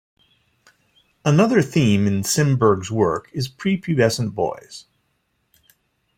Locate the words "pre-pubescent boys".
3.47-4.87